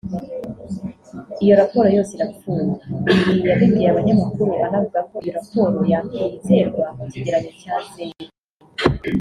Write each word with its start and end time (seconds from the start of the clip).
Iyo 1.43 1.53
raporo 1.61 1.87
yose 1.97 2.11
irapfuye» 2.13 2.63
ibi 3.31 3.45
yabibwiye 3.49 3.87
abanyamakuru 3.89 4.51
anavuga 4.65 4.99
ko 5.09 5.15
iyo 5.23 5.31
raporo 5.37 5.77
yakwizerwa 5.91 6.83
ku 6.97 7.03
kigereranyo 7.11 7.51
cya 7.61 7.75
Zeru 7.91 8.19